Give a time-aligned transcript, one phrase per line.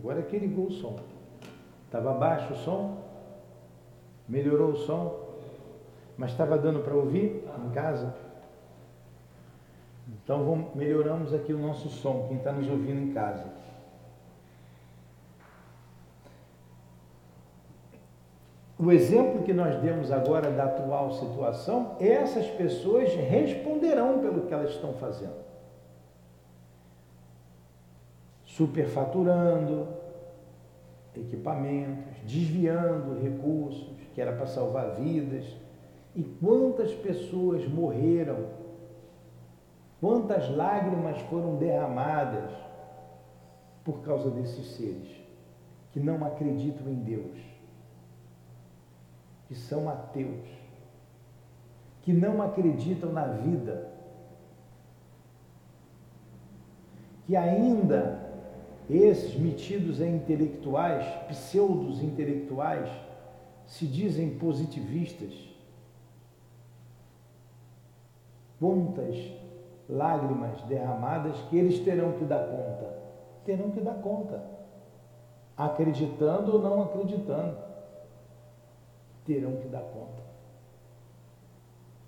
[0.00, 0.98] Agora que ligou o som.
[1.84, 2.96] Estava baixo o som?
[4.26, 5.28] Melhorou o som?
[6.16, 8.14] Mas estava dando para ouvir em casa?
[10.08, 13.44] Então vamos, melhoramos aqui o nosso som, quem está nos ouvindo em casa.
[18.78, 24.70] O exemplo que nós demos agora da atual situação, essas pessoas responderão pelo que elas
[24.70, 25.49] estão fazendo.
[28.60, 29.88] Superfaturando
[31.16, 35.44] equipamentos, desviando recursos que era para salvar vidas.
[36.14, 38.46] E quantas pessoas morreram?
[40.00, 42.50] Quantas lágrimas foram derramadas
[43.84, 45.08] por causa desses seres
[45.92, 47.50] que não acreditam em Deus?
[49.50, 50.48] que são ateus,
[52.02, 53.90] que não acreditam na vida,
[57.26, 58.29] que ainda
[58.96, 62.90] esses metidos a intelectuais, pseudos intelectuais,
[63.66, 65.32] se dizem positivistas.
[68.58, 69.16] Quantas
[69.88, 72.98] lágrimas derramadas que eles terão que dar conta?
[73.44, 74.42] Terão que dar conta,
[75.56, 77.70] acreditando ou não acreditando
[79.24, 80.22] terão que dar conta.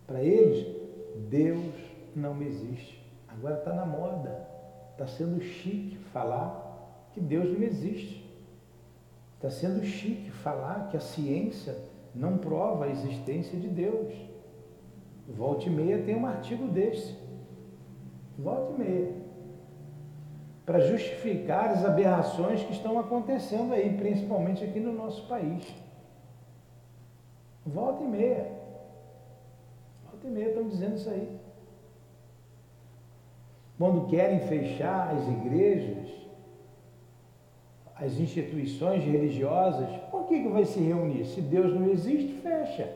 [0.07, 0.67] Para eles,
[1.29, 1.75] Deus
[2.15, 3.01] não existe.
[3.29, 4.47] Agora está na moda,
[4.93, 6.62] está sendo chique falar
[7.13, 8.23] que Deus não existe.
[9.37, 11.77] Está sendo chique falar que a ciência
[12.15, 14.15] não prova a existência de Deus.
[15.29, 17.17] Volte e meia tem um artigo desse.
[18.39, 19.23] Volte e meia.
[20.65, 25.65] Para justificar as aberrações que estão acontecendo aí, principalmente aqui no nosso país.
[27.67, 28.53] Volta e meia.
[30.05, 31.41] Volta e meia estão dizendo isso aí.
[33.77, 36.22] Quando querem fechar as igrejas,
[38.05, 41.25] as instituições religiosas, por que, que vai se reunir?
[41.25, 42.93] Se Deus não existe, fecha.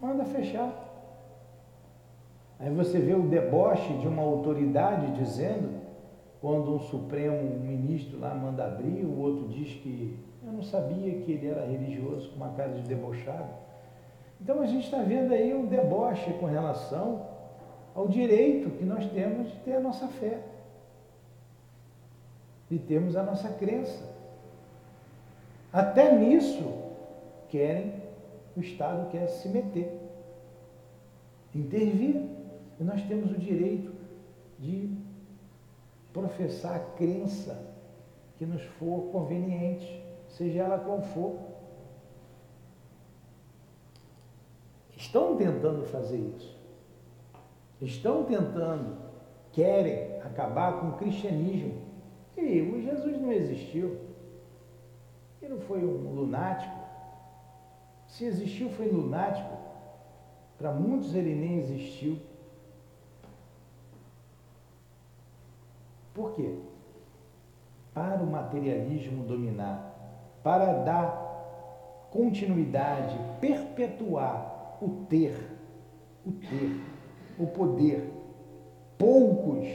[0.00, 0.72] Manda fechar.
[2.58, 5.80] Aí você vê o deboche de uma autoridade dizendo,
[6.40, 11.32] quando um supremo ministro lá manda abrir, o outro diz que eu não sabia que
[11.32, 13.50] ele era religioso com uma cara de debochado.
[14.40, 17.26] Então a gente está vendo aí um deboche com relação
[17.94, 20.38] ao direito que nós temos de ter a nossa fé,
[22.70, 24.08] de termos a nossa crença.
[25.72, 26.64] Até nisso
[27.48, 27.94] querem,
[28.56, 30.00] o Estado quer se meter,
[31.54, 32.28] intervir.
[32.78, 33.92] E nós temos o direito
[34.58, 34.90] de
[36.12, 37.60] professar a crença
[38.36, 41.38] que nos for conveniente seja ela qual for.
[44.96, 46.58] Estão tentando fazer isso.
[47.80, 48.96] Estão tentando,
[49.52, 51.89] querem acabar com o cristianismo.
[52.36, 53.98] E o Jesus não existiu.
[55.40, 56.78] Ele não foi um lunático.
[58.06, 59.56] Se existiu, foi lunático.
[60.58, 62.18] Para muitos ele nem existiu.
[66.14, 66.54] Por quê?
[67.94, 69.90] Para o materialismo dominar
[70.42, 75.36] para dar continuidade, perpetuar o ter,
[76.26, 76.80] o ter,
[77.38, 78.10] o poder.
[78.98, 79.66] Poucos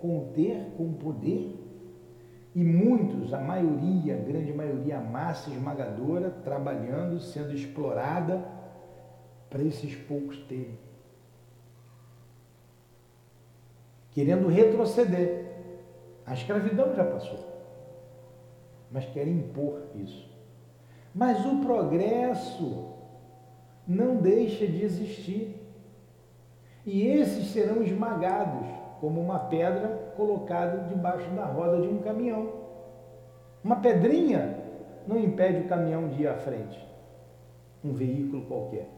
[0.00, 1.56] com o ter, com o poder,
[2.54, 8.44] e muitos, a maioria, a grande maioria, a massa esmagadora, trabalhando, sendo explorada
[9.48, 10.78] para esses poucos terem.
[14.10, 15.48] Querendo retroceder.
[16.26, 17.50] A escravidão já passou
[18.90, 20.28] mas querem impor isso.
[21.14, 22.88] Mas o progresso
[23.86, 25.56] não deixa de existir.
[26.84, 28.66] E esses serão esmagados
[29.00, 32.52] como uma pedra colocada debaixo da roda de um caminhão.
[33.64, 34.58] Uma pedrinha
[35.06, 36.86] não impede o caminhão de ir à frente,
[37.84, 38.88] um veículo qualquer.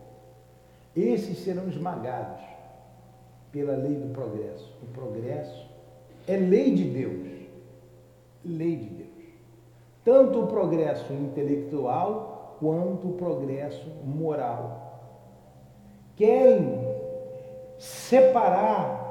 [0.94, 2.42] Esses serão esmagados
[3.50, 4.70] pela lei do progresso.
[4.82, 5.70] O progresso
[6.26, 7.28] é lei de Deus.
[8.44, 9.02] Lei de Deus
[10.04, 15.00] tanto o progresso intelectual quanto o progresso moral.
[16.16, 16.80] Querem
[17.78, 19.01] separar,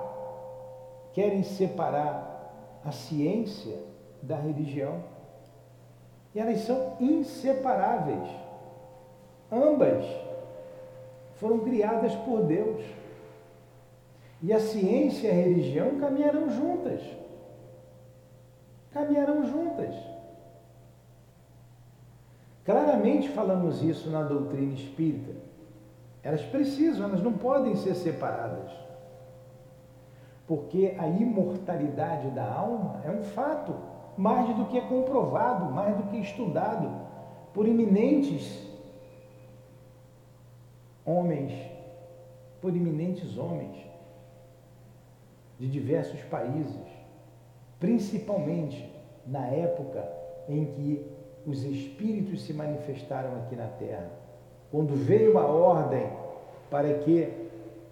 [1.13, 3.77] querem separar a ciência
[4.21, 5.03] da religião.
[6.33, 8.29] E elas são inseparáveis.
[9.51, 10.05] Ambas
[11.35, 12.83] foram criadas por Deus.
[14.41, 17.01] E a ciência e a religião caminharão juntas.
[18.91, 19.95] Caminharão juntas.
[22.63, 25.33] Claramente falamos isso na doutrina espírita.
[26.23, 28.71] Elas precisam, elas não podem ser separadas.
[30.47, 33.73] Porque a imortalidade da alma é um fato.
[34.17, 36.91] mais do que é comprovado, mais do que estudado
[37.53, 38.67] por eminentes
[41.05, 41.53] homens,
[42.61, 43.75] por eminentes homens
[45.57, 46.85] de diversos países,
[47.79, 48.93] principalmente
[49.25, 50.07] na época
[50.47, 51.11] em que
[51.45, 54.09] os espíritos se manifestaram aqui na Terra,
[54.71, 56.07] quando veio a ordem
[56.69, 57.40] para que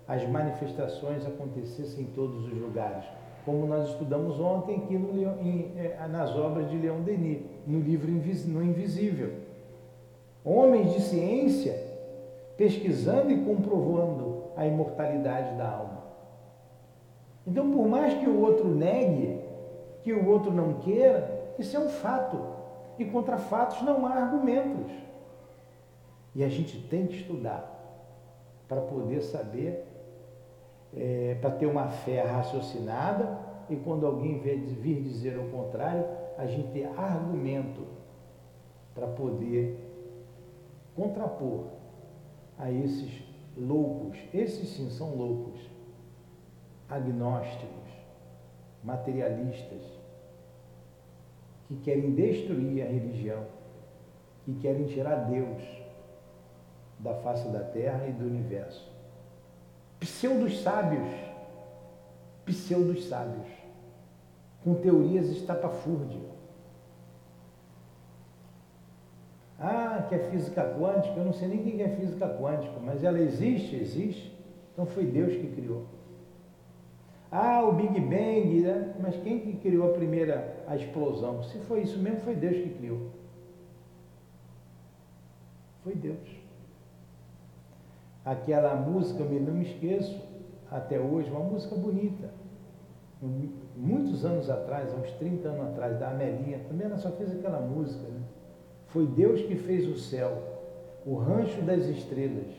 [0.10, 3.06] as manifestações acontecessem em todos os lugares,
[3.46, 8.12] como nós estudamos ontem aqui no, em, eh, nas obras de Leon Denis, no livro
[8.12, 9.34] No Invisível.
[10.44, 11.90] Homens de ciência
[12.58, 16.04] pesquisando e comprovando a imortalidade da alma.
[17.46, 19.40] Então, por mais que o outro negue,
[20.02, 22.40] que o outro não queira, isso é um fato.
[22.98, 24.92] E contra fatos não há argumentos.
[26.34, 27.76] E a gente tem que estudar
[28.68, 29.89] para poder saber,
[30.96, 33.38] é, para ter uma fé raciocinada
[33.70, 36.06] e quando alguém vir dizer o contrário,
[36.38, 37.86] a gente ter argumento
[38.96, 39.78] para poder
[40.96, 41.68] contrapor
[42.58, 43.24] a esses
[43.56, 45.60] loucos, esses sim são loucos,
[46.90, 47.90] agnósticos,
[48.84, 49.84] materialistas,
[51.68, 53.46] que querem destruir a religião,
[54.44, 55.62] que querem tirar Deus
[56.98, 58.89] da face da terra e do universo.
[60.00, 61.10] Pseudos sábios,
[62.46, 63.48] pseudos sábios,
[64.64, 66.24] com teorias estapafúrdias.
[69.60, 73.04] Ah, que é física quântica, eu não sei nem o que é física quântica, mas
[73.04, 74.34] ela existe, existe.
[74.72, 75.86] Então foi Deus que criou.
[77.30, 78.96] Ah, o Big Bang, né?
[79.00, 81.44] mas quem que criou a primeira a explosão?
[81.44, 83.10] Se foi isso mesmo, foi Deus que criou.
[85.84, 86.39] Foi Deus
[88.30, 90.22] aquela música, eu não me esqueço
[90.70, 92.30] até hoje, uma música bonita.
[93.76, 98.08] Muitos anos atrás, uns 30 anos atrás, da Amelinha, também ela só fez aquela música.
[98.08, 98.22] Né?
[98.88, 100.44] Foi Deus que fez o céu,
[101.06, 102.54] o rancho das estrelas.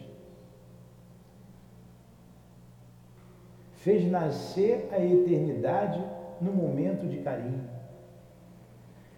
[3.75, 6.05] Fez nascer a eternidade
[6.41, 7.65] no momento de carinho.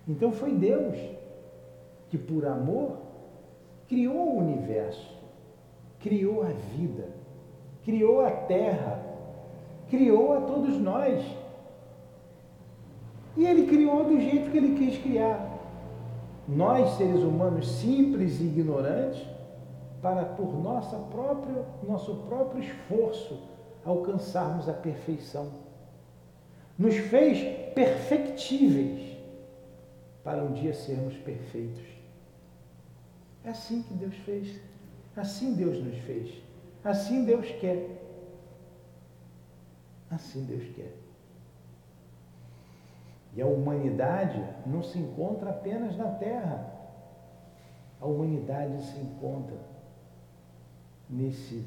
[0.06, 0.96] Então foi Deus
[2.10, 2.98] que, por amor,
[3.88, 5.21] criou o universo
[6.02, 7.08] criou a vida,
[7.84, 9.02] criou a terra,
[9.88, 11.24] criou a todos nós.
[13.36, 15.48] E ele criou do jeito que ele quis criar.
[16.46, 19.22] Nós, seres humanos simples e ignorantes,
[20.02, 23.38] para por nossa própria, nosso próprio esforço
[23.84, 25.52] alcançarmos a perfeição.
[26.76, 29.16] Nos fez perfectíveis
[30.24, 31.84] para um dia sermos perfeitos.
[33.44, 34.60] É assim que Deus fez.
[35.16, 36.42] Assim Deus nos fez.
[36.84, 37.88] Assim Deus quer.
[40.10, 40.94] Assim Deus quer.
[43.34, 46.70] E a humanidade não se encontra apenas na Terra.
[48.00, 49.56] A humanidade se encontra
[51.08, 51.64] nesse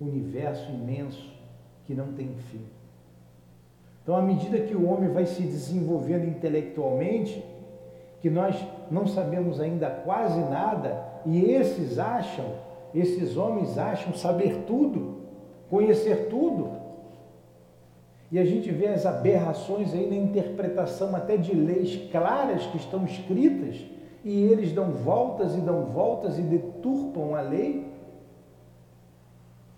[0.00, 1.34] universo imenso
[1.84, 2.64] que não tem fim.
[4.02, 7.44] Então, à medida que o homem vai se desenvolvendo intelectualmente,
[8.20, 8.56] que nós
[8.90, 12.65] não sabemos ainda quase nada, e esses acham
[13.00, 15.22] esses homens acham saber tudo,
[15.68, 16.70] conhecer tudo.
[18.30, 23.04] E a gente vê as aberrações aí na interpretação até de leis claras que estão
[23.04, 23.84] escritas,
[24.24, 27.86] e eles dão voltas e dão voltas e deturpam a lei,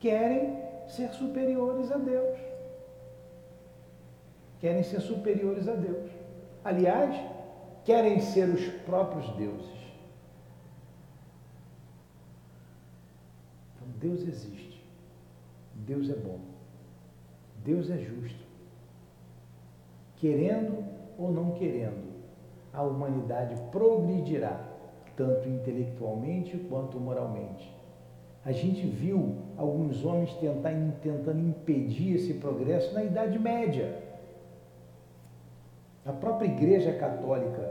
[0.01, 2.39] querem ser superiores a Deus.
[4.61, 6.11] Querem ser superiores a Deus.
[6.65, 7.15] Aliás,
[7.85, 9.78] querem ser os próprios deuses.
[14.01, 14.85] Deus existe.
[15.75, 16.39] Deus é bom.
[17.65, 18.47] Deus é justo.
[20.17, 20.85] Querendo
[21.19, 22.09] ou não querendo,
[22.73, 24.61] a humanidade progredirá,
[25.17, 27.77] tanto intelectualmente quanto moralmente.
[28.45, 34.03] A gente viu alguns homens tentar, tentando impedir esse progresso na Idade Média.
[36.07, 37.71] A própria Igreja Católica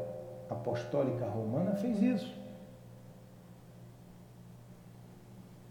[0.50, 2.37] Apostólica Romana fez isso.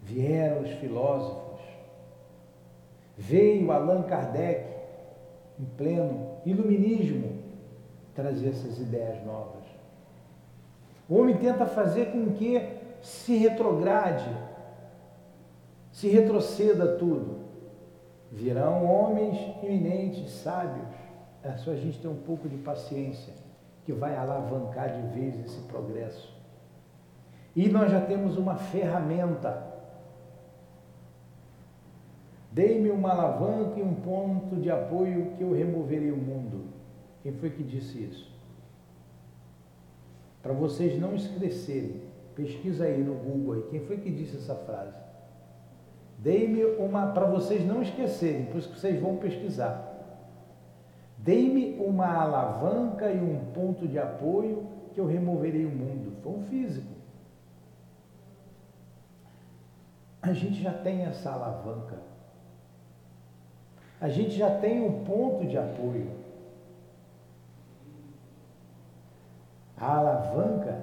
[0.07, 1.61] Vieram os filósofos.
[3.19, 4.64] Veio Allan Kardec,
[5.59, 7.42] em pleno iluminismo,
[8.14, 9.64] trazer essas ideias novas.
[11.09, 12.62] O homem tenta fazer com que
[13.03, 14.31] se retrograde,
[15.90, 17.40] se retroceda tudo.
[18.31, 20.87] Virão homens eminentes, sábios.
[21.42, 23.33] É só a gente ter um pouco de paciência,
[23.85, 26.33] que vai alavancar de vez esse progresso.
[27.57, 29.76] E nós já temos uma ferramenta
[32.59, 36.69] Dei-me uma alavanca e um ponto de apoio que eu removerei o mundo.
[37.23, 38.37] Quem foi que disse isso?
[40.47, 42.03] para vocês não esquecerem.
[42.37, 43.62] Pesquisa aí no Google aí.
[43.69, 44.97] Quem foi que disse essa frase?
[46.19, 49.92] Dei-me uma para vocês não esquecerem, por isso que vocês vão pesquisar.
[51.19, 56.12] Dei-me uma alavanca e um ponto de apoio que eu removerei o mundo.
[56.23, 56.95] Foi um físico.
[60.23, 61.99] A gente já tem essa alavanca.
[64.07, 66.12] A gente já tem um ponto de apoio.
[69.76, 70.80] A alavanca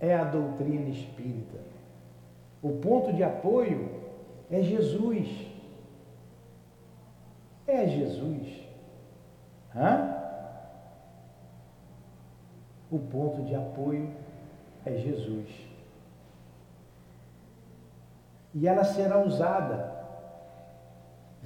[0.00, 1.58] é a doutrina espírita.
[2.62, 3.90] O ponto de apoio
[4.50, 5.28] é Jesus.
[7.66, 8.66] É Jesus.
[9.74, 10.16] Hã?
[12.90, 14.10] O ponto de apoio
[14.86, 15.50] é Jesus.
[18.54, 19.95] E ela será usada.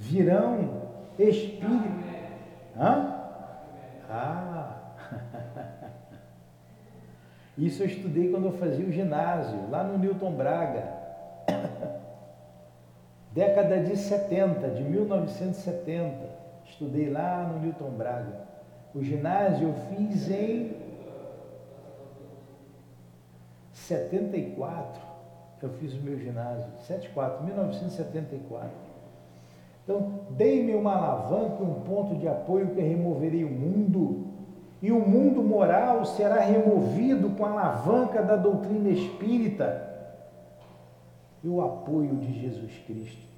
[0.01, 0.81] Virão
[1.19, 1.69] espíritos.
[2.75, 3.21] Hã?
[4.09, 4.93] Ah!
[7.55, 10.91] Isso eu estudei quando eu fazia o ginásio, lá no Newton Braga.
[13.31, 16.17] Década de 70, de 1970.
[16.65, 18.41] Estudei lá no Newton Braga.
[18.95, 20.75] O ginásio eu fiz em
[23.71, 24.99] 74.
[25.61, 28.90] Eu fiz o meu ginásio, 74, 1974.
[29.83, 34.27] Então, dei-me uma alavanca, um ponto de apoio que removerei o mundo,
[34.81, 39.89] e o mundo moral será removido com a alavanca da doutrina espírita
[41.43, 43.31] e o apoio de Jesus Cristo.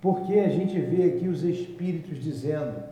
[0.00, 2.82] Porque a gente vê aqui os espíritos dizendo: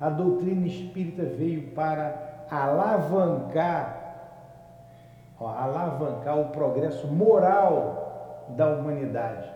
[0.00, 3.96] a doutrina espírita veio para alavancar,
[5.38, 7.99] ó, alavancar o progresso moral
[8.56, 9.50] da humanidade.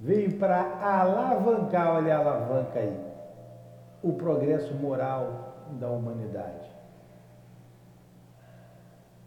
[0.00, 3.00] Veio para alavancar, olha a alavanca aí,
[4.02, 6.70] o progresso moral da humanidade.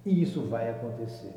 [0.05, 1.33] E isso vai acontecer.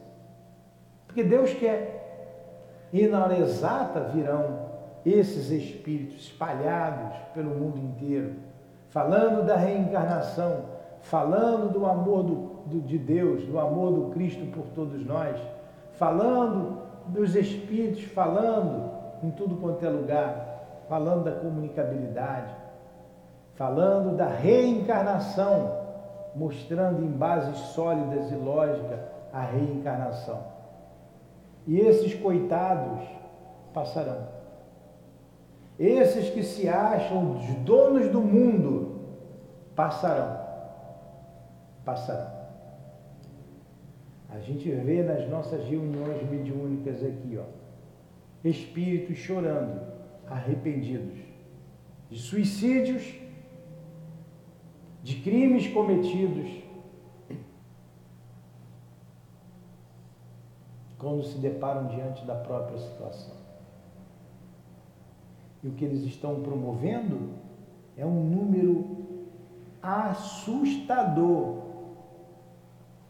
[1.07, 2.89] Porque Deus quer.
[2.93, 4.71] E na hora exata virão
[5.05, 8.35] esses espíritos espalhados pelo mundo inteiro,
[8.91, 10.67] falando da reencarnação,
[11.01, 15.37] falando do amor do, de Deus, do amor do Cristo por todos nós,
[15.95, 18.91] falando dos espíritos, falando
[19.23, 22.55] em tudo quanto é lugar, falando da comunicabilidade,
[23.55, 25.79] falando da reencarnação,
[26.35, 29.01] mostrando em bases sólidas e lógicas
[29.33, 30.41] a reencarnação.
[31.67, 33.01] E esses coitados
[33.75, 34.29] passarão.
[35.79, 39.01] Esses que se acham os donos do mundo
[39.75, 40.39] passarão.
[41.85, 42.40] Passarão.
[44.33, 47.45] A gente vê nas nossas reuniões mediúnicas aqui, ó,
[48.45, 49.81] espíritos chorando,
[50.27, 51.19] arrependidos
[52.09, 53.15] de suicídios,
[55.03, 56.49] de crimes cometidos,
[60.99, 63.35] quando se deparam diante da própria situação.
[65.63, 67.31] E o que eles estão promovendo
[67.97, 68.99] é um número
[69.83, 71.63] assustador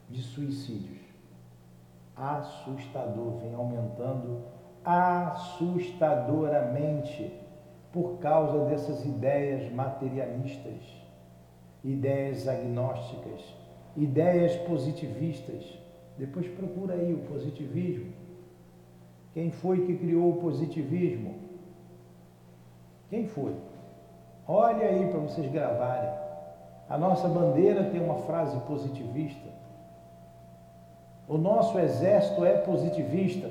[0.09, 1.00] de suicídios.
[2.21, 4.45] Assustador, vem aumentando
[4.85, 7.33] assustadoramente
[7.93, 10.81] por causa dessas ideias materialistas,
[11.83, 13.43] ideias agnósticas,
[13.97, 15.81] ideias positivistas
[16.21, 18.13] depois procura aí o positivismo.
[19.33, 21.35] Quem foi que criou o positivismo?
[23.09, 23.57] Quem foi?
[24.47, 26.11] Olha aí para vocês gravarem.
[26.91, 29.49] A nossa bandeira tem uma frase positivista.
[31.31, 33.49] O nosso exército é positivista.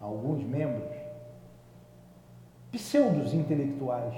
[0.00, 0.96] Alguns membros.
[2.72, 4.14] Pseudos intelectuais.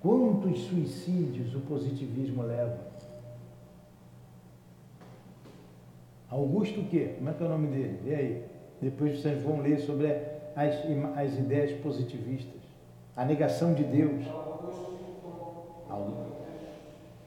[0.00, 2.78] Quantos suicídios o positivismo leva?
[6.30, 7.14] Augusto o quê?
[7.16, 8.00] Como é que é o nome dele?
[8.04, 8.44] Vê aí.
[8.80, 10.06] Depois vocês vão ler sobre
[10.54, 10.76] as,
[11.16, 12.60] as ideias positivistas.
[13.16, 14.24] A negação de Deus.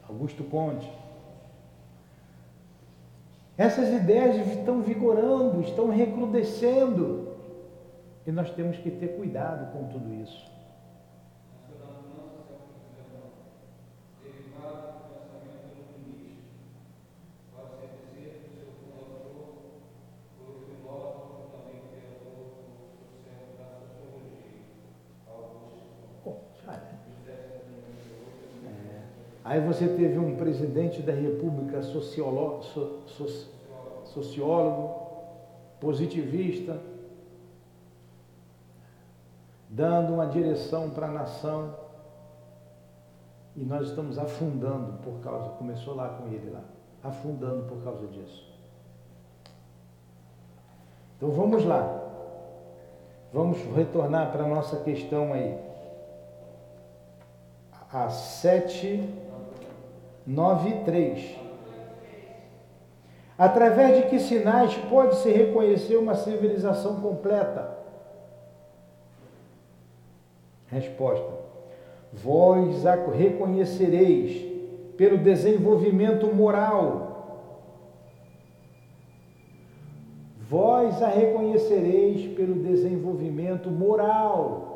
[0.08, 0.90] Augusto Conte.
[3.60, 7.28] Essas ideias estão vigorando, estão recrudescendo.
[8.26, 10.50] E nós temos que ter cuidado com tudo isso.
[29.44, 33.02] Aí você teve um presidente da República sociólogo, so,
[34.04, 34.94] sociólogo,
[35.78, 36.76] positivista.
[39.72, 41.76] dando uma direção para a nação.
[43.54, 46.64] E nós estamos afundando por causa, começou lá com ele lá,
[47.04, 48.52] afundando por causa disso.
[51.16, 52.02] Então vamos lá.
[53.32, 55.56] Vamos retornar para a nossa questão aí.
[57.92, 59.29] A 7,
[60.30, 61.36] 9 e 3.
[63.36, 67.78] Através de que sinais pode-se reconhecer uma civilização completa?
[70.68, 71.32] Resposta:
[72.12, 74.48] Vós a reconhecereis
[74.96, 77.08] pelo desenvolvimento moral.
[80.48, 84.69] Vós a reconhecereis pelo desenvolvimento moral.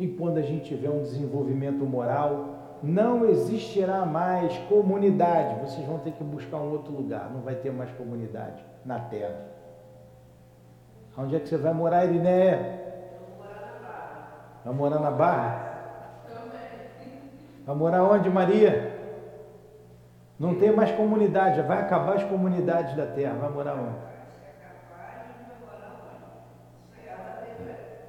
[0.00, 5.60] E quando a gente tiver um desenvolvimento moral, não existirá mais comunidade.
[5.60, 9.36] Vocês vão ter que buscar um outro lugar, não vai ter mais comunidade na Terra.
[11.18, 12.80] Onde é que você vai morar, Irineia?
[14.64, 15.68] Vai morar na Barra?
[17.66, 18.98] Vai morar onde, Maria?
[20.38, 23.98] Não tem mais comunidade, vai acabar as comunidades da terra, vai morar onde?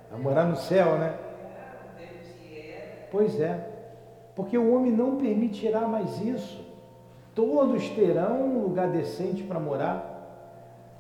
[0.10, 1.31] Vai morar no céu, né?
[3.12, 3.68] Pois é.
[4.36, 6.66] Porque o homem não permitirá mais isso.
[7.36, 10.08] Todos terão um lugar decente para morar.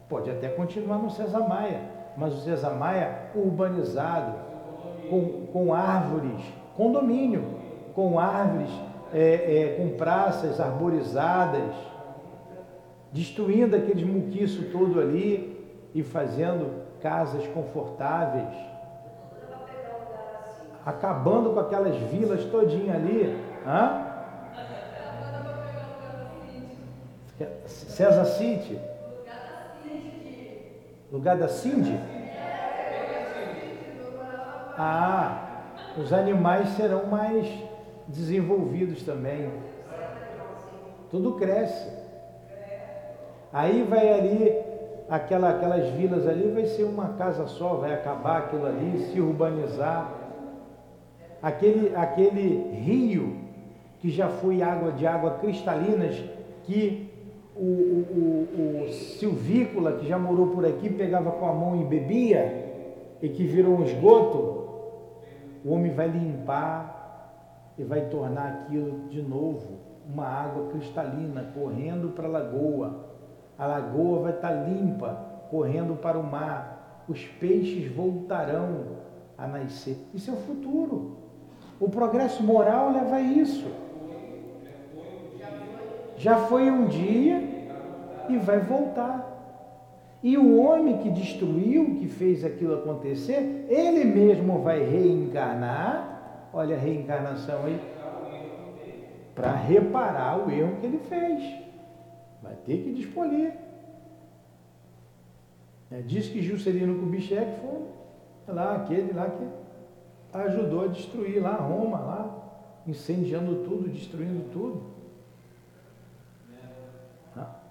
[0.09, 1.82] Pode até continuar no César Maia,
[2.18, 4.34] mas o César Maia urbanizado,
[5.09, 6.41] com, com árvores,
[6.76, 7.43] condomínio,
[7.95, 8.70] com árvores,
[9.14, 11.74] é, é, com praças arborizadas,
[13.12, 15.57] destruindo aqueles muquiço todo ali
[15.93, 18.70] e fazendo casas confortáveis
[20.86, 23.38] acabando com aquelas vilas todinha ali.
[23.65, 24.07] Hã?
[27.65, 28.79] César City.
[31.11, 31.99] Lugar da Cindy?
[34.77, 35.63] Ah,
[35.97, 37.47] os animais serão mais
[38.07, 39.51] desenvolvidos também.
[41.09, 41.89] Tudo cresce.
[43.51, 44.57] Aí vai ali,
[45.09, 50.20] aquela, aquelas vilas ali, vai ser uma casa só, vai acabar aquilo ali, se urbanizar
[51.41, 53.37] aquele, aquele rio
[53.99, 56.15] que já foi água de água cristalinas,
[56.63, 57.09] que
[57.55, 61.85] o, o, o, o silvícola que já morou por aqui pegava com a mão e
[61.85, 62.71] bebia,
[63.21, 64.61] e que virou um esgoto,
[65.63, 72.27] o homem vai limpar e vai tornar aquilo de novo uma água cristalina correndo para
[72.27, 73.05] a lagoa.
[73.57, 75.13] A lagoa vai estar limpa,
[75.49, 77.03] correndo para o mar.
[77.07, 78.97] Os peixes voltarão
[79.37, 79.97] a nascer.
[80.13, 81.20] Isso é o futuro.
[81.82, 83.65] O progresso moral leva a isso.
[86.15, 87.43] Já foi um dia
[88.29, 89.27] e vai voltar.
[90.21, 96.49] E o homem que destruiu, que fez aquilo acontecer, ele mesmo vai reencarnar.
[96.53, 97.82] Olha a reencarnação aí.
[99.34, 101.41] Para reparar o erro que ele fez.
[102.43, 103.53] Vai ter que despolir.
[105.91, 109.61] É, diz que Juscelino Kubitschek foi lá, aquele lá que
[110.34, 114.91] ajudou a destruir lá Roma, lá, incendiando tudo, destruindo tudo.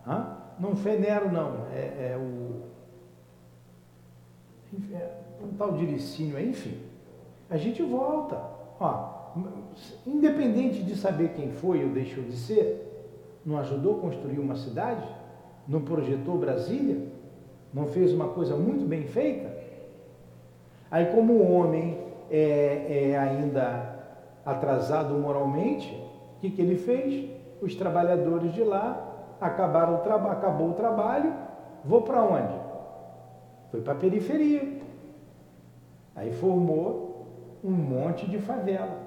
[0.07, 0.37] Hã?
[0.59, 2.71] Não foi Nero, não, é, é o.
[4.93, 5.11] É
[5.43, 6.79] um tal de Licínio, enfim.
[7.49, 8.41] A gente volta.
[8.79, 9.21] Ó,
[10.07, 13.09] independente de saber quem foi ou deixou de ser,
[13.45, 15.07] não ajudou a construir uma cidade?
[15.67, 17.09] Não projetou Brasília?
[17.73, 19.51] Não fez uma coisa muito bem feita?
[20.91, 22.00] Aí, como o homem
[22.31, 23.99] é, é ainda
[24.45, 25.93] atrasado moralmente,
[26.37, 27.31] o que, que ele fez?
[27.61, 29.07] Os trabalhadores de lá
[29.41, 31.33] acabaram o traba acabou o trabalho,
[31.85, 32.55] vou para onde?
[33.71, 34.81] Foi para a periferia.
[36.15, 37.27] Aí formou
[37.63, 38.99] um monte de favela.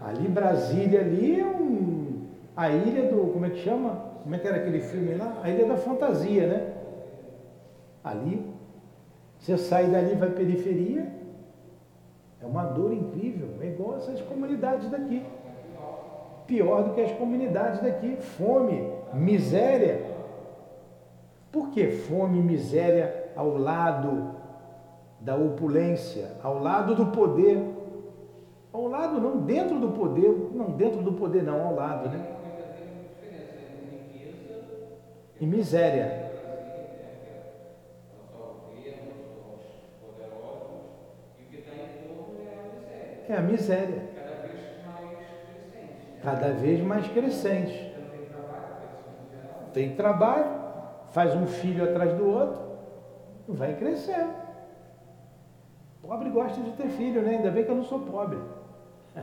[0.00, 3.90] Ali, Brasília, ali é um, a ilha do, como é que chama?
[4.22, 5.40] Como é que era aquele filme lá?
[5.42, 6.72] A ilha da fantasia, né?
[8.04, 8.44] Ali,
[9.38, 11.10] você sai dali, vai periferia,
[12.46, 15.24] é uma dor incrível, é igual essas comunidades daqui.
[16.46, 18.16] Pior do que as comunidades daqui.
[18.16, 20.14] Fome, miséria.
[21.50, 24.36] Por que fome e miséria ao lado
[25.20, 27.58] da opulência, ao lado do poder?
[28.72, 32.36] Ao lado não, dentro do poder, não dentro do poder não, ao lado, né?
[35.40, 36.25] E miséria.
[43.28, 44.02] É a miséria.
[46.22, 47.94] Cada vez mais crescente.
[49.72, 50.46] Tem trabalho,
[51.12, 52.62] faz um filho atrás do outro,
[53.46, 54.34] vai crescendo.
[56.00, 57.36] Pobre gosta de ter filho, né?
[57.36, 58.38] Ainda bem que eu não sou pobre.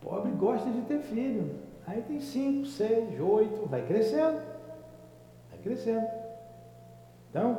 [0.00, 1.60] pobre gosta de ter filho.
[1.86, 4.40] Aí tem cinco, seis, oito, vai crescendo.
[5.50, 6.08] Vai crescendo.
[7.30, 7.58] Então,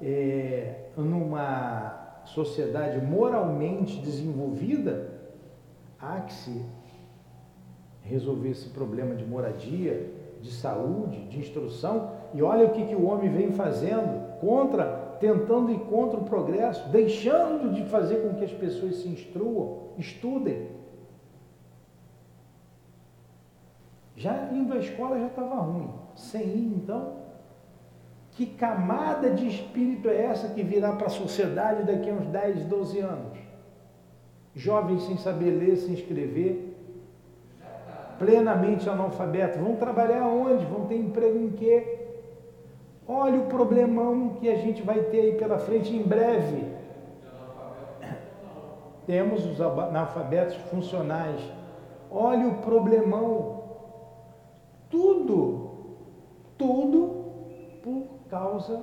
[0.00, 5.12] é, numa sociedade moralmente desenvolvida,
[6.00, 6.62] há que se
[8.02, 12.12] resolver esse problema de moradia, de saúde, de instrução.
[12.34, 16.88] E olha o que, que o homem vem fazendo contra, tentando ir contra o progresso,
[16.90, 20.68] deixando de fazer com que as pessoas se instruam, estudem.
[24.16, 25.90] Já indo à escola já estava ruim.
[26.14, 27.23] Sem ir, então,
[28.34, 32.64] que camada de espírito é essa que virá para a sociedade daqui a uns 10,
[32.64, 33.38] 12 anos?
[34.54, 36.76] Jovens sem saber ler, sem escrever,
[38.18, 40.64] plenamente analfabetos, vão trabalhar onde?
[40.64, 42.00] Vão ter emprego em quê?
[43.06, 46.74] Olha o problemão que a gente vai ter aí pela frente em breve.
[49.06, 51.40] Temos os analfabetos funcionais.
[52.10, 53.62] Olha o problemão.
[54.88, 55.70] Tudo,
[56.56, 57.24] tudo
[57.82, 58.82] por causa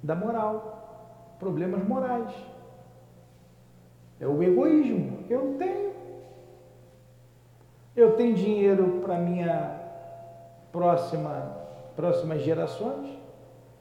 [0.00, 2.32] da moral, problemas morais.
[4.20, 5.24] É o egoísmo.
[5.28, 5.92] Eu tenho.
[7.96, 9.80] Eu tenho dinheiro para minha
[10.70, 11.62] próxima
[11.96, 13.08] próximas gerações.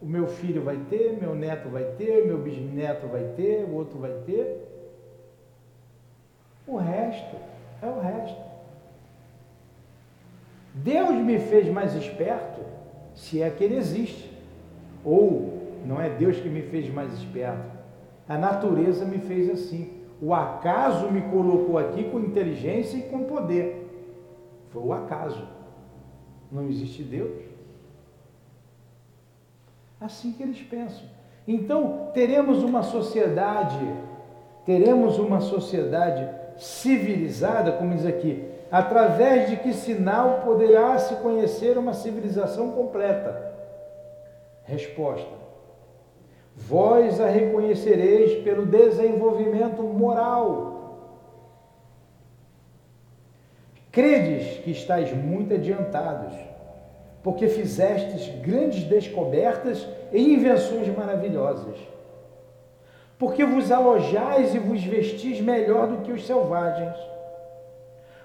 [0.01, 3.99] O meu filho vai ter, meu neto vai ter, meu bisneto vai ter, o outro
[3.99, 4.69] vai ter.
[6.67, 7.35] O resto
[7.81, 8.41] é o resto.
[10.75, 12.72] Deus me fez mais esperto
[13.23, 14.29] se é que ele existe.
[15.03, 17.71] Ou não é Deus que me fez mais esperto.
[18.27, 19.93] A natureza me fez assim.
[20.21, 23.89] O acaso me colocou aqui com inteligência e com poder.
[24.71, 25.47] Foi o acaso.
[26.51, 27.41] Não existe Deus.
[30.01, 31.05] Assim que eles pensam.
[31.47, 33.79] Então, teremos uma sociedade,
[34.65, 41.93] teremos uma sociedade civilizada, como diz aqui, através de que sinal poderá se conhecer uma
[41.93, 43.53] civilização completa?
[44.63, 45.29] Resposta:
[46.55, 50.71] Vós a reconhecereis pelo desenvolvimento moral.
[53.91, 56.33] Credes que estáis muito adiantados,
[57.21, 61.77] porque fizestes grandes descobertas e invenções maravilhosas.
[63.19, 67.12] Porque vos alojais e vos vestis melhor do que os selvagens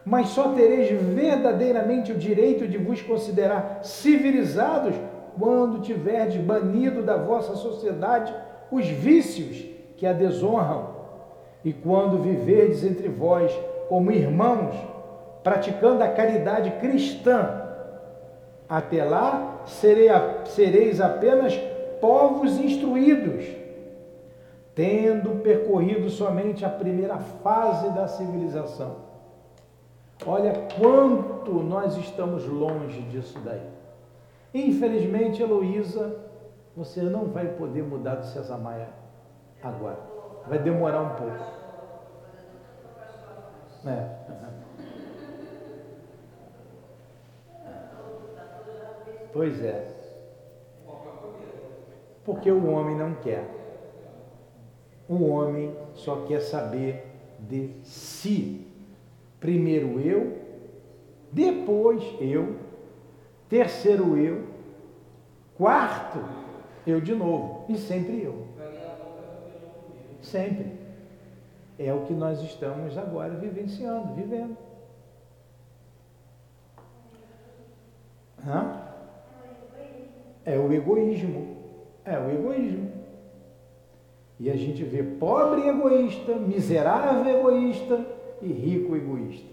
[0.09, 4.95] mas só tereis verdadeiramente o direito de vos considerar civilizados
[5.39, 8.35] quando tiverdes banido da vossa sociedade
[8.71, 9.67] os vícios
[9.99, 10.97] que a desonram,
[11.63, 13.53] e quando viverdes entre vós
[13.91, 14.75] como irmãos,
[15.45, 17.65] praticando a caridade cristã.
[18.67, 21.55] Até lá sereis apenas
[22.01, 23.45] povos instruídos,
[24.75, 29.08] tendo percorrido somente a primeira fase da civilização
[30.27, 33.62] Olha quanto nós estamos longe disso daí.
[34.53, 36.16] Infelizmente, Heloísa,
[36.77, 38.89] você não vai poder mudar do César Maia
[39.62, 39.99] agora.
[40.47, 41.59] Vai demorar um pouco.
[43.87, 44.19] É.
[49.33, 49.95] Pois é.
[52.25, 53.49] Porque o homem não quer.
[55.09, 57.07] O homem só quer saber
[57.39, 58.68] de si.
[59.41, 60.39] Primeiro eu,
[61.30, 62.57] depois eu,
[63.49, 64.47] terceiro eu,
[65.57, 66.18] quarto
[66.86, 68.47] eu de novo e sempre eu.
[70.22, 70.78] Sempre.
[71.78, 74.57] É o que nós estamos agora vivenciando, vivendo.
[78.45, 78.82] Hã?
[80.45, 81.57] É o egoísmo.
[82.05, 82.91] É o egoísmo.
[84.41, 88.05] E a gente vê pobre egoísta, miserável egoísta,
[88.43, 89.49] e rico egoísta.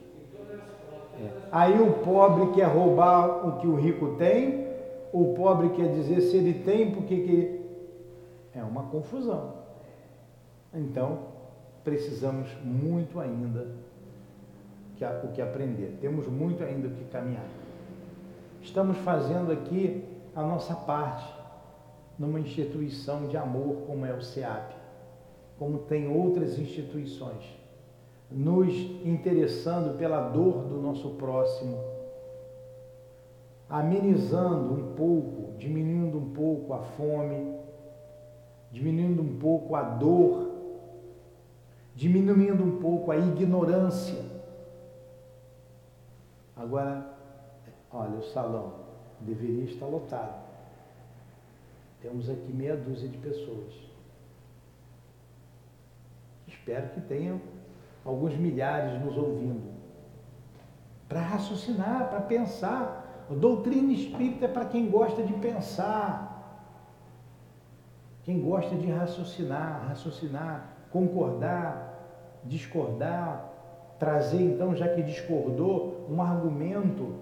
[1.19, 1.29] É.
[1.51, 4.67] Aí o pobre quer roubar o que o rico tem,
[5.13, 7.65] o pobre quer dizer se ele tem, porque que.
[8.53, 9.53] É uma confusão.
[10.73, 11.19] Então,
[11.83, 13.67] precisamos muito ainda
[14.95, 17.45] que, o que aprender, temos muito ainda o que caminhar.
[18.61, 21.33] Estamos fazendo aqui a nossa parte
[22.17, 24.73] numa instituição de amor como é o SEAP,
[25.59, 27.43] como tem outras instituições
[28.35, 28.73] nos
[29.05, 31.81] interessando pela dor do nosso próximo,
[33.69, 37.57] amenizando um pouco, diminuindo um pouco a fome,
[38.73, 40.51] diminuindo um pouco a dor,
[41.95, 44.21] diminuindo um pouco a ignorância.
[46.57, 47.17] Agora,
[47.89, 48.73] olha, o salão
[49.21, 50.43] deveria estar lotado.
[52.01, 53.73] Temos aqui meia dúzia de pessoas.
[56.45, 57.39] Espero que tenham
[58.05, 59.73] alguns milhares nos ouvindo.
[61.09, 63.25] Para raciocinar, para pensar.
[63.29, 66.31] A doutrina espírita é para quem gosta de pensar.
[68.23, 73.51] Quem gosta de raciocinar, raciocinar, concordar, discordar,
[73.99, 77.15] trazer então, já que discordou, um argumento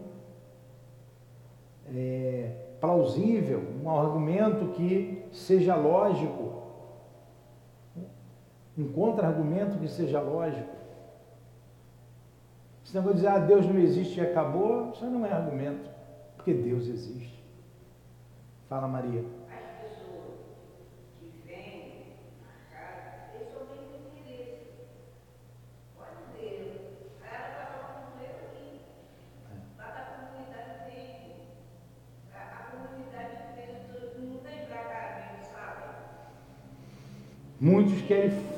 [1.94, 6.63] é, plausível, um argumento que seja lógico,
[8.78, 10.70] um contra-argumento que seja lógico.
[12.84, 15.90] Se não vou dizer, ah, Deus não existe e acabou, isso não é argumento,
[16.36, 17.44] porque Deus existe.
[18.68, 19.24] Fala, Maria.
[37.64, 38.53] Muitos querem.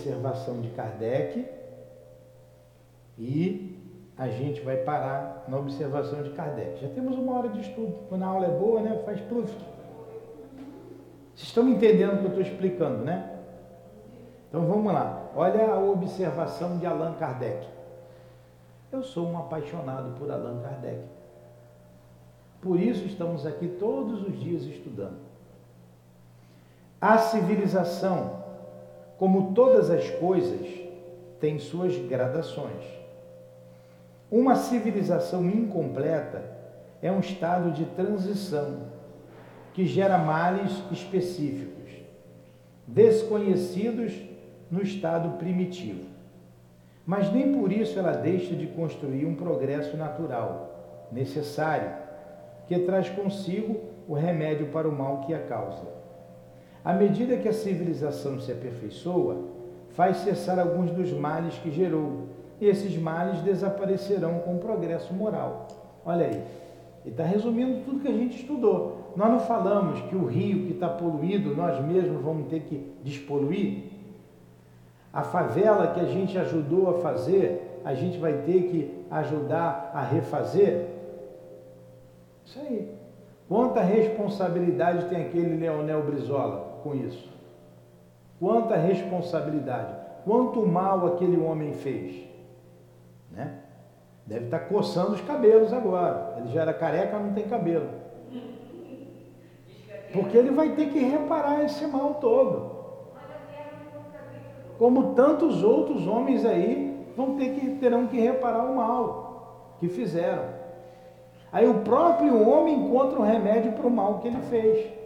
[0.00, 1.46] Observação de Kardec
[3.18, 3.78] e
[4.16, 6.80] a gente vai parar na observação de Kardec.
[6.80, 7.94] Já temos uma hora de estudo.
[8.08, 9.02] Quando a aula é boa, né?
[9.04, 9.50] Faz proof.
[11.34, 13.38] Vocês estão entendendo o que eu estou explicando, né?
[14.48, 15.30] Então vamos lá.
[15.34, 17.66] Olha a observação de Allan Kardec.
[18.90, 21.04] Eu sou um apaixonado por Allan Kardec.
[22.60, 25.18] Por isso estamos aqui todos os dias estudando.
[27.00, 28.39] A civilização,
[29.20, 30.66] como todas as coisas,
[31.38, 32.86] tem suas gradações.
[34.30, 36.42] Uma civilização incompleta
[37.02, 38.84] é um estado de transição
[39.74, 41.92] que gera males específicos,
[42.86, 44.18] desconhecidos
[44.70, 46.06] no estado primitivo.
[47.04, 51.92] Mas nem por isso ela deixa de construir um progresso natural, necessário,
[52.66, 55.99] que traz consigo o remédio para o mal que a causa.
[56.84, 59.36] À medida que a civilização se aperfeiçoa,
[59.90, 62.28] faz cessar alguns dos males que gerou
[62.60, 65.68] e esses males desaparecerão com o progresso moral.
[66.04, 66.42] Olha aí,
[67.04, 69.12] ele está resumindo tudo que a gente estudou.
[69.16, 73.90] Nós não falamos que o rio que está poluído, nós mesmos vamos ter que despoluir?
[75.12, 80.02] A favela que a gente ajudou a fazer, a gente vai ter que ajudar a
[80.02, 80.86] refazer?
[82.44, 82.88] Isso aí.
[83.48, 87.28] Quanta responsabilidade tem aquele Leonel Brizola com isso?
[88.38, 89.94] Quanta responsabilidade?
[90.24, 92.26] Quanto mal aquele homem fez?
[93.30, 93.58] Né?
[94.26, 96.36] Deve estar coçando os cabelos agora.
[96.38, 97.88] Ele já era careca, não tem cabelo.
[100.12, 102.80] Porque ele vai ter que reparar esse mal todo.
[104.78, 110.60] Como tantos outros homens aí vão ter que terão que reparar o mal que fizeram.
[111.52, 114.99] Aí o próprio homem encontra um remédio para o mal que ele fez.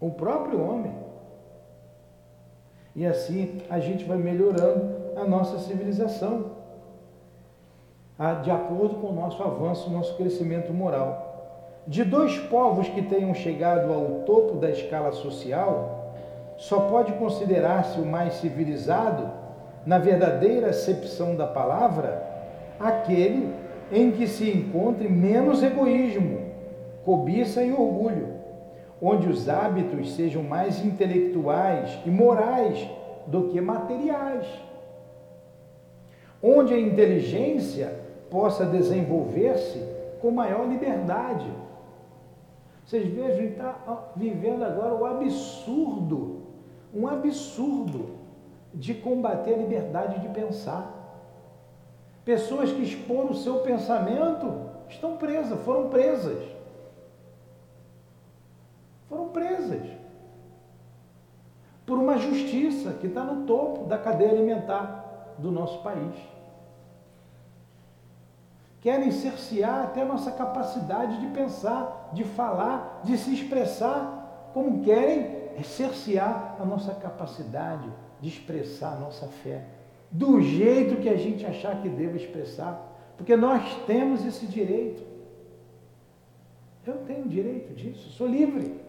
[0.00, 0.92] O próprio homem.
[2.96, 6.52] E assim a gente vai melhorando a nossa civilização,
[8.42, 11.28] de acordo com o nosso avanço, o nosso crescimento moral.
[11.86, 16.14] De dois povos que tenham chegado ao topo da escala social,
[16.56, 19.30] só pode considerar-se o mais civilizado,
[19.86, 22.22] na verdadeira acepção da palavra,
[22.78, 23.54] aquele
[23.90, 26.40] em que se encontre menos egoísmo,
[27.02, 28.39] cobiça e orgulho,
[29.00, 32.88] onde os hábitos sejam mais intelectuais e morais
[33.26, 34.46] do que materiais
[36.42, 39.78] onde a inteligência possa desenvolver-se
[40.20, 41.46] com maior liberdade.
[42.84, 46.42] Vocês vejam, está vivendo agora o absurdo,
[46.94, 48.18] um absurdo
[48.72, 50.96] de combater a liberdade de pensar.
[52.24, 56.42] Pessoas que exporam o seu pensamento estão presas, foram presas.
[59.10, 59.82] Foram presas
[61.84, 66.14] por uma justiça que está no topo da cadeia alimentar do nosso país.
[68.80, 75.40] Querem cercear até a nossa capacidade de pensar, de falar, de se expressar, como querem
[75.64, 77.90] cercear a nossa capacidade
[78.20, 79.64] de expressar a nossa fé,
[80.10, 82.80] do jeito que a gente achar que deva expressar,
[83.16, 85.02] porque nós temos esse direito.
[86.86, 88.79] Eu tenho direito disso, sou livre.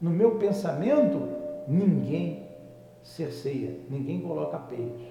[0.00, 1.28] No meu pensamento,
[1.66, 2.46] ninguém
[3.02, 5.02] cerceia, ninguém coloca peitos.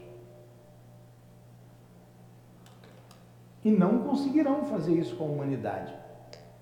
[3.65, 5.93] E não conseguirão fazer isso com a humanidade.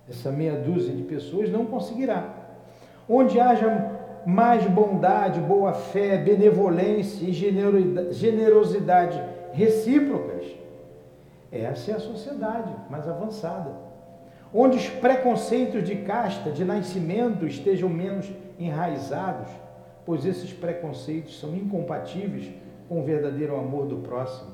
[0.09, 2.33] Essa meia dúzia de pessoas não conseguirá.
[3.07, 3.91] Onde haja
[4.25, 7.31] mais bondade, boa fé, benevolência e
[8.11, 9.21] generosidade
[9.53, 10.45] recíprocas,
[11.51, 13.84] essa é a sociedade mais avançada.
[14.53, 19.49] Onde os preconceitos de casta, de nascimento estejam menos enraizados,
[20.05, 22.49] pois esses preconceitos são incompatíveis
[22.87, 24.51] com o verdadeiro amor do próximo.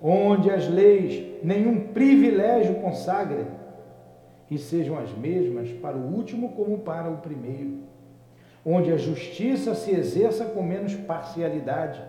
[0.00, 3.46] Onde as leis nenhum privilégio consagrem
[4.50, 7.78] e sejam as mesmas para o último como para o primeiro.
[8.64, 12.02] Onde a justiça se exerça com menos parcialidade.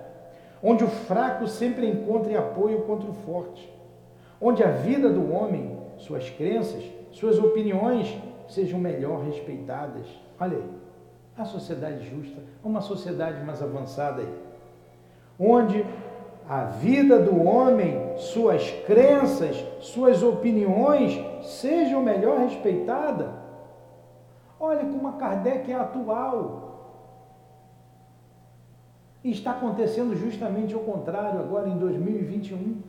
[0.62, 3.72] Onde o fraco sempre encontre apoio contra o forte.
[4.40, 8.16] Onde a vida do homem, suas crenças, suas opiniões
[8.48, 10.08] sejam melhor respeitadas.
[10.40, 10.82] Olha aí
[11.38, 14.34] a sociedade justa, uma sociedade mais avançada aí,
[15.40, 15.86] onde
[16.48, 23.30] a vida do homem, suas crenças, suas opiniões sejam melhor respeitadas.
[24.60, 26.70] Olha como a Kardec é atual.
[29.24, 32.82] E está acontecendo justamente o contrário agora em 2021.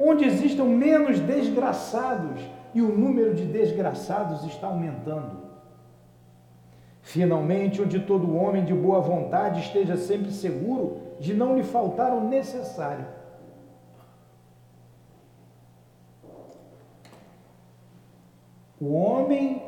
[0.00, 2.40] Onde existam menos desgraçados
[2.72, 5.50] e o número de desgraçados está aumentando.
[7.02, 12.20] Finalmente, onde todo homem de boa vontade esteja sempre seguro de não lhe faltar o
[12.28, 13.06] necessário.
[18.80, 19.62] O homem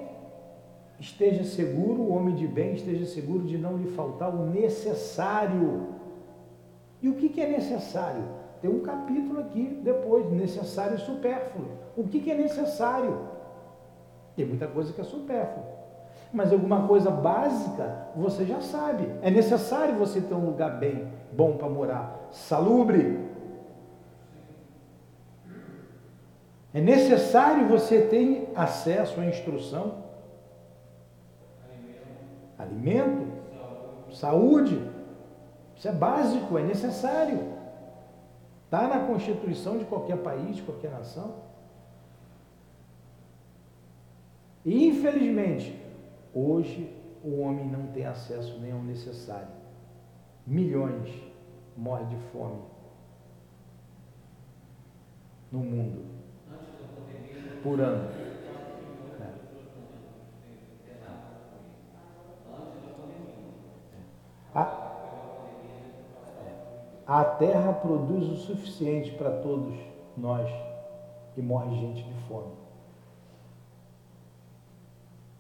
[0.98, 5.88] esteja seguro, o homem de bem esteja seguro de não lhe faltar o necessário.
[7.02, 8.24] E o que, é necessário?
[8.62, 11.66] Tem um capítulo aqui depois, necessário e supérfluo.
[11.96, 13.28] O que é necessário?
[14.34, 15.82] Tem muita coisa que é supérfluo
[16.32, 19.06] mas alguma coisa básica você já sabe.
[19.20, 23.30] É necessário você ter um lugar bem, bom para morar, salubre.
[26.72, 30.04] É necessário você ter acesso à instrução,
[32.58, 33.26] alimento,
[34.10, 34.90] saúde.
[35.76, 37.51] Isso é básico, é necessário.
[38.72, 41.34] Está na Constituição de qualquer país, de qualquer nação.
[44.64, 45.82] E infelizmente,
[46.34, 46.90] Hoje
[47.22, 49.48] o homem não tem acesso nem ao necessário.
[50.46, 51.10] Milhões
[51.76, 52.62] morrem de fome
[55.50, 56.06] no mundo
[57.62, 58.10] por ano.
[59.20, 59.30] É.
[64.54, 64.91] A,
[67.06, 69.74] a terra produz o suficiente para todos
[70.16, 70.48] nós
[71.36, 72.62] e morre gente de fome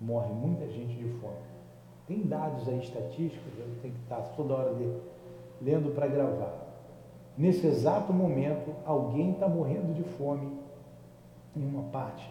[0.02, 1.52] morre muita gente de fome.
[2.06, 4.74] Tem dados aí estatísticos, eu tenho que estar toda hora
[5.60, 6.52] lendo para gravar.
[7.38, 10.60] Nesse exato momento, alguém está morrendo de fome
[11.56, 12.28] em uma parte,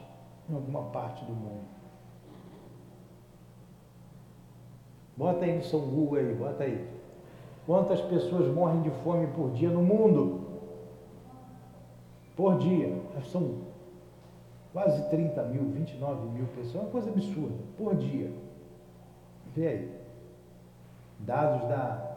[0.50, 1.72] em alguma parte do mundo.
[5.16, 7.01] Bota aí no São Google aí, bota aí.
[7.66, 10.42] Quantas pessoas morrem de fome por dia no mundo?
[12.36, 13.00] Por dia.
[13.32, 13.60] São
[14.74, 18.32] quase 30 mil, 29 mil pessoas, é uma coisa absurda, por dia.
[19.56, 20.02] Vê aí.
[21.20, 22.08] Dados da.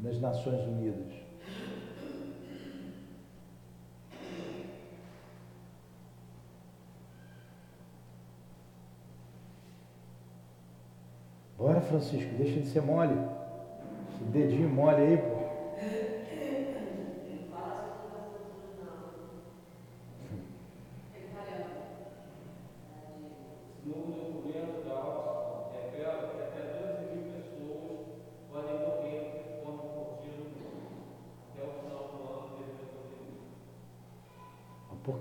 [0.00, 1.23] das Nações Unidas.
[11.64, 13.16] Bora, Francisco, deixa de ser mole.
[14.10, 15.44] Esse dedinho mole aí, pô.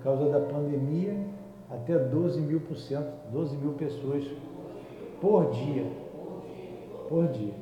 [0.04, 1.16] causa da pandemia,
[1.70, 4.26] até 12 mil por cento, 12 mil pessoas
[5.22, 6.03] por dia.
[7.14, 7.54] Por dia.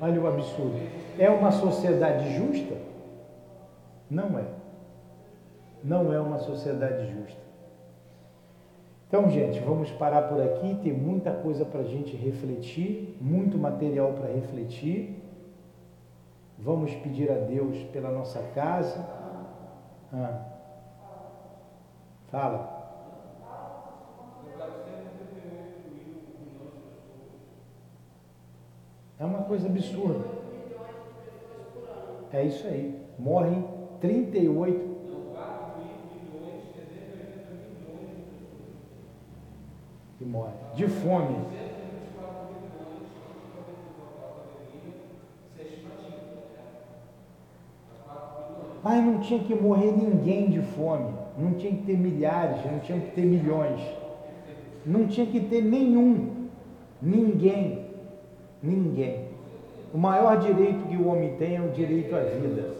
[0.00, 0.78] Olha o absurdo.
[1.18, 2.76] É uma sociedade justa?
[4.08, 4.44] Não é.
[5.82, 7.40] Não é uma sociedade justa.
[9.08, 10.78] Então, gente, vamos parar por aqui.
[10.84, 15.20] Tem muita coisa para a gente refletir, muito material para refletir.
[16.60, 19.04] Vamos pedir a Deus pela nossa casa,
[20.12, 20.44] ah.
[22.30, 22.71] Fala.
[29.22, 30.24] É uma coisa absurda.
[32.32, 32.92] É isso aí.
[33.16, 33.64] Morrem
[34.00, 34.90] 38.
[40.18, 41.36] que morre de fome.
[48.82, 52.98] Mas não tinha que morrer ninguém de fome, não tinha que ter milhares, não tinha
[53.00, 53.80] que ter milhões,
[54.84, 56.48] não tinha que ter nenhum,
[57.00, 57.81] ninguém,
[58.62, 59.28] ninguém.
[59.92, 62.74] O maior direito que o homem tem é o direito à vida.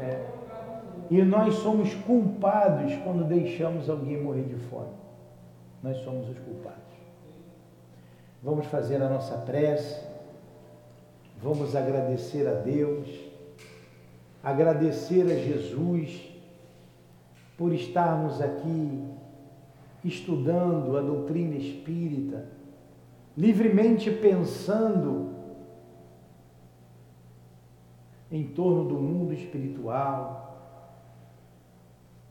[0.00, 0.26] É.
[1.10, 4.94] E nós somos culpados quando deixamos alguém morrer de fome.
[5.82, 6.80] Nós somos os culpados.
[8.42, 10.02] Vamos fazer a nossa prece,
[11.40, 13.08] vamos agradecer a Deus,
[14.42, 16.30] agradecer a Jesus
[17.56, 19.14] por estarmos aqui
[20.04, 22.46] estudando a doutrina espírita,
[23.36, 25.34] livremente pensando
[28.30, 30.44] em torno do mundo espiritual,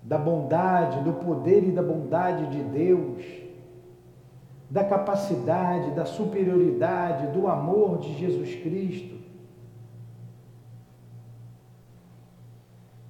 [0.02, 3.24] da bondade, do poder e da bondade de Deus,
[4.70, 9.18] da capacidade, da superioridade, do amor de Jesus Cristo,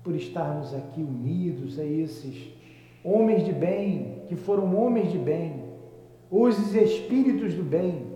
[0.04, 2.52] por estarmos aqui unidos a esses
[3.04, 5.63] homens de bem, que foram homens de bem,
[6.36, 8.08] os espíritos do bem,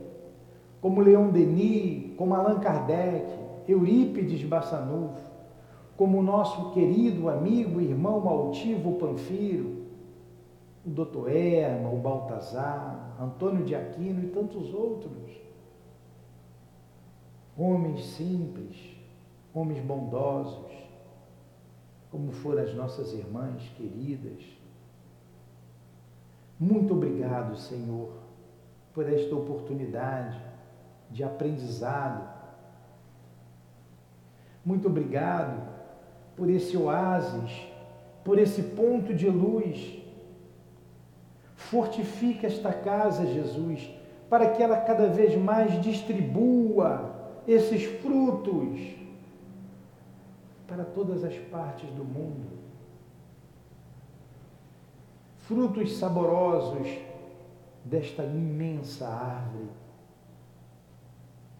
[0.81, 3.31] como Leon Denis, como Allan Kardec,
[3.67, 5.21] Eurípides Bassanufo,
[5.95, 9.85] como o nosso querido amigo, irmão altivo Panfiro,
[10.83, 15.31] o doutor Erma, o Baltazar, Antônio de Aquino e tantos outros.
[17.55, 18.95] Homens simples,
[19.53, 20.71] homens bondosos,
[22.09, 24.56] como foram as nossas irmãs queridas.
[26.59, 28.13] Muito obrigado, Senhor,
[28.93, 30.41] por esta oportunidade
[31.11, 32.27] de aprendizado.
[34.65, 35.61] Muito obrigado
[36.35, 37.67] por esse oásis,
[38.23, 40.03] por esse ponto de luz.
[41.55, 43.89] Fortifica esta casa, Jesus,
[44.29, 47.15] para que ela cada vez mais distribua
[47.47, 48.97] esses frutos
[50.67, 52.66] para todas as partes do mundo.
[55.47, 56.87] Frutos saborosos
[57.83, 59.69] desta imensa árvore,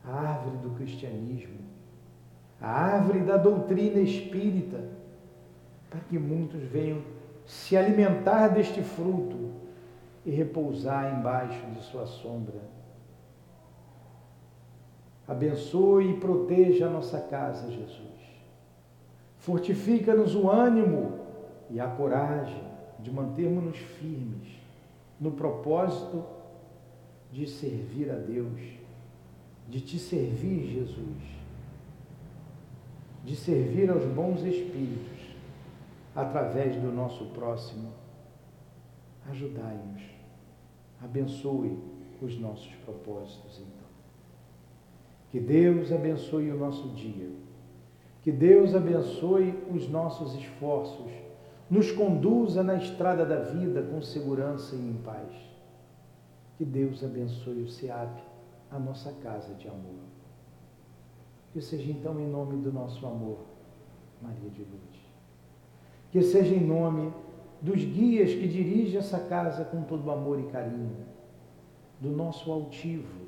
[0.04, 1.68] a árvore do cristianismo
[2.62, 4.84] a árvore da doutrina espírita,
[5.90, 7.02] para que muitos venham
[7.46, 9.52] se alimentar deste fruto
[10.26, 12.60] e repousar embaixo de sua sombra.
[15.28, 18.08] Abençoe e proteja a nossa casa, Jesus.
[19.38, 21.20] Fortifica-nos o ânimo
[21.70, 22.64] e a coragem
[23.00, 24.58] de mantermos-nos firmes
[25.20, 26.24] no propósito
[27.32, 28.60] de servir a Deus,
[29.68, 31.38] de te servir, Jesus
[33.28, 35.36] de servir aos bons espíritos
[36.16, 37.92] através do nosso próximo.
[39.30, 40.02] Ajudai-nos,
[41.04, 41.78] abençoe
[42.22, 43.88] os nossos propósitos, então.
[45.30, 47.30] Que Deus abençoe o nosso dia,
[48.24, 51.12] que Deus abençoe os nossos esforços,
[51.70, 55.32] nos conduza na estrada da vida com segurança e em paz.
[56.58, 58.22] Que Deus abençoe o SEAP,
[58.72, 60.08] a nossa casa de amor.
[61.54, 63.40] Que seja então em nome do nosso amor,
[64.22, 65.02] Maria de Lourdes.
[66.12, 67.14] Que seja em nome
[67.62, 71.06] dos guias que dirigem essa casa com todo amor e carinho,
[72.00, 73.28] do nosso altivo,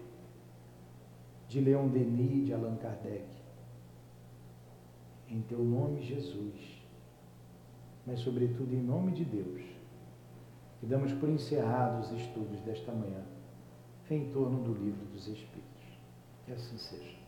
[1.47, 3.25] de Leon Denis de Allan Kardec.
[5.27, 6.78] Em teu nome, Jesus,
[8.09, 9.61] mas sobretudo em nome de Deus,
[10.79, 13.23] que damos por encerrados os estudos desta manhã
[14.09, 15.69] em torno do livro dos Espíritos.
[16.43, 17.18] Que assim seja.